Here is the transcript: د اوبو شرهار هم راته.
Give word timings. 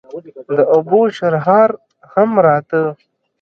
د 0.55 0.57
اوبو 0.73 1.01
شرهار 1.17 1.69
هم 2.13 2.29
راته. 2.45 2.81